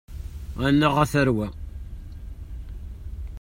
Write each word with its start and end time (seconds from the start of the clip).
Annaɣ, 0.67 0.95
a 1.03 1.05
tarwa! 1.11 1.47